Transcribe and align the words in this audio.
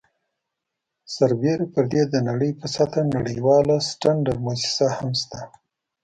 سربیره 1.15 1.65
پر 1.73 1.85
دې 1.91 2.03
د 2.13 2.15
نړۍ 2.29 2.51
په 2.59 2.65
سطحه 2.75 3.03
نړیواله 3.15 3.75
سټنډرډ 3.89 4.37
مؤسسه 4.45 4.87
هم 4.97 5.09
شته. 5.21 5.39